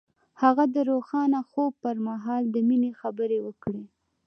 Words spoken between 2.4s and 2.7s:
د